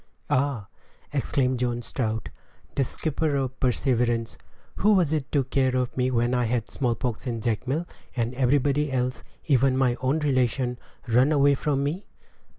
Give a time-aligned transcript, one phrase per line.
[0.31, 0.65] "Ah!"
[1.13, 2.29] exclaimed John Strout,
[2.73, 4.35] the skipper of the Perseverance,
[4.77, 8.33] "who was it took care of me when I had the smallpox in Jacmel, and
[8.33, 12.07] everybody else, even my own relation, run away from me?"